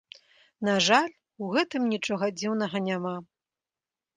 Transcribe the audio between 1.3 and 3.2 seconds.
у гэтым нічога дзіўнага няма.